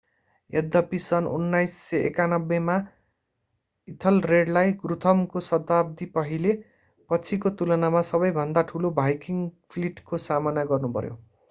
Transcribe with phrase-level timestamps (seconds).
[0.49, 2.77] यद्यपि सन् 991 मा
[3.87, 6.57] इथलरेडलाई गुथ्रमको शताब्दी पहिले
[7.09, 11.17] पछिको तुलनामा सबैभन्दा ठूलो भाइकिङ्ग फ्लिटको सामना गर्नु पर्‍यो।